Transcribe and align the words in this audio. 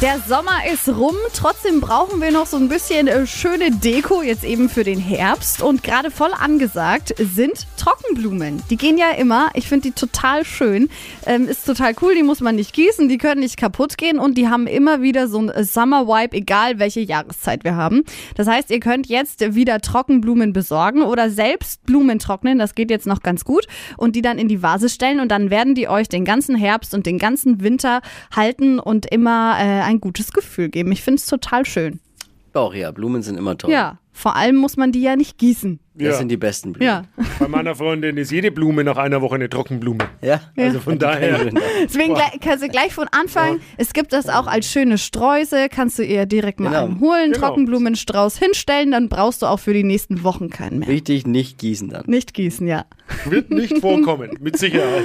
Der 0.00 0.20
Sommer 0.20 0.64
ist 0.72 0.88
rum, 0.88 1.16
trotzdem 1.34 1.80
brauchen 1.80 2.20
wir 2.20 2.30
noch 2.30 2.46
so 2.46 2.56
ein 2.56 2.68
bisschen 2.68 3.08
äh, 3.08 3.26
schöne 3.26 3.72
Deko 3.72 4.22
jetzt 4.22 4.44
eben 4.44 4.68
für 4.68 4.84
den 4.84 5.00
Herbst. 5.00 5.60
Und 5.60 5.82
gerade 5.82 6.12
voll 6.12 6.30
angesagt 6.38 7.16
sind 7.18 7.66
Trockenblumen. 7.76 8.62
Die 8.70 8.76
gehen 8.76 8.96
ja 8.96 9.10
immer, 9.10 9.48
ich 9.54 9.66
finde 9.66 9.88
die 9.88 9.94
total 9.94 10.44
schön, 10.44 10.88
ähm, 11.26 11.48
ist 11.48 11.66
total 11.66 11.94
cool, 12.00 12.14
die 12.14 12.22
muss 12.22 12.40
man 12.40 12.54
nicht 12.54 12.74
gießen, 12.74 13.08
die 13.08 13.18
können 13.18 13.40
nicht 13.40 13.56
kaputt 13.56 13.98
gehen. 13.98 14.20
Und 14.20 14.38
die 14.38 14.46
haben 14.46 14.68
immer 14.68 15.02
wieder 15.02 15.26
so 15.26 15.40
ein 15.40 15.64
Summer 15.64 16.06
Wipe, 16.06 16.36
egal 16.36 16.78
welche 16.78 17.00
Jahreszeit 17.00 17.64
wir 17.64 17.74
haben. 17.74 18.04
Das 18.36 18.46
heißt, 18.46 18.70
ihr 18.70 18.78
könnt 18.78 19.08
jetzt 19.08 19.56
wieder 19.56 19.80
Trockenblumen 19.80 20.52
besorgen 20.52 21.02
oder 21.02 21.28
selbst 21.28 21.84
Blumen 21.86 22.20
trocknen, 22.20 22.60
das 22.60 22.76
geht 22.76 22.92
jetzt 22.92 23.08
noch 23.08 23.24
ganz 23.24 23.44
gut. 23.44 23.66
Und 23.96 24.14
die 24.14 24.22
dann 24.22 24.38
in 24.38 24.46
die 24.46 24.62
Vase 24.62 24.90
stellen. 24.90 25.18
Und 25.18 25.32
dann 25.32 25.50
werden 25.50 25.74
die 25.74 25.88
euch 25.88 26.08
den 26.08 26.24
ganzen 26.24 26.54
Herbst 26.54 26.94
und 26.94 27.04
den 27.04 27.18
ganzen 27.18 27.62
Winter 27.62 28.00
halten 28.30 28.78
und 28.78 29.04
immer 29.04 29.56
äh, 29.58 29.87
ein 29.88 30.00
gutes 30.00 30.32
Gefühl 30.32 30.68
geben. 30.68 30.92
Ich 30.92 31.02
finde 31.02 31.18
es 31.18 31.26
total 31.26 31.64
schön. 31.64 32.00
Auch 32.54 32.74
ja, 32.74 32.90
Blumen 32.90 33.22
sind 33.22 33.38
immer 33.38 33.56
toll. 33.56 33.70
Ja, 33.70 33.98
vor 34.12 34.34
allem 34.34 34.56
muss 34.56 34.76
man 34.76 34.90
die 34.90 35.00
ja 35.02 35.14
nicht 35.16 35.38
gießen. 35.38 35.78
Das 35.94 36.06
Ja. 36.08 36.12
sind 36.14 36.28
die 36.28 36.36
besten 36.36 36.72
Blumen. 36.72 36.86
Ja. 36.88 37.04
Bei 37.38 37.46
meiner 37.46 37.74
Freundin 37.76 38.16
ist 38.16 38.32
jede 38.32 38.50
Blume 38.50 38.82
nach 38.82 38.96
einer 38.96 39.20
Woche 39.22 39.36
eine 39.36 39.48
Trockenblume. 39.48 39.98
Ja? 40.22 40.40
Also 40.56 40.80
von 40.80 40.98
daher. 40.98 41.38
Deswegen 41.84 42.14
gleich, 42.14 42.40
kannst 42.40 42.64
du 42.64 42.68
gleich 42.68 42.92
von 42.94 43.06
Anfang, 43.12 43.60
es 43.76 43.92
gibt 43.92 44.12
das 44.12 44.28
auch 44.28 44.46
als 44.48 44.66
schöne 44.70 44.98
Sträuße, 44.98 45.68
kannst 45.70 45.98
du 46.00 46.04
ihr 46.04 46.26
direkt 46.26 46.58
mal 46.58 46.70
Genau. 46.70 46.84
einen 46.86 47.00
holen, 47.00 47.32
Genau. 47.32 47.46
Trockenblumenstrauß 47.46 48.38
hinstellen, 48.38 48.90
dann 48.90 49.08
brauchst 49.08 49.42
du 49.42 49.46
auch 49.46 49.60
für 49.60 49.72
die 49.74 49.84
nächsten 49.84 50.24
Wochen 50.24 50.50
keinen 50.50 50.80
mehr. 50.80 50.88
Richtig 50.88 51.26
nicht 51.26 51.58
gießen 51.58 51.88
dann. 51.90 52.04
Nicht 52.06 52.34
gießen, 52.34 52.66
ja. 52.66 52.86
Wird 53.26 53.50
nicht 53.50 53.78
vorkommen, 53.78 54.30
mit 54.40 54.56
Sicherheit. 54.58 55.04